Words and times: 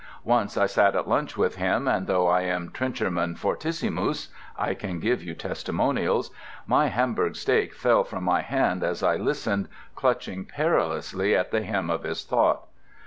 Once 0.23 0.57
I 0.57 0.65
sat 0.65 0.95
at 0.95 1.07
lunch 1.07 1.37
with 1.37 1.57
him, 1.57 1.87
and 1.87 2.07
though 2.07 2.25
I 2.27 2.41
am 2.41 2.71
Trencherman 2.71 3.35
Fortissimus 3.37 4.29
(I 4.57 4.73
can 4.73 4.99
give 4.99 5.21
you 5.21 5.35
testimonials) 5.35 6.31
my 6.65 6.87
hamburg 6.87 7.35
steak 7.35 7.75
fell 7.75 8.03
from 8.03 8.23
my 8.23 8.41
hand 8.41 8.83
as 8.83 9.03
I 9.03 9.15
listened, 9.17 9.69
clutching 9.95 10.43
perilously 10.45 11.35
at 11.35 11.51
the 11.51 11.61
hem 11.61 11.91
of 11.91 12.01
his 12.01 12.23
thought. 12.23 12.65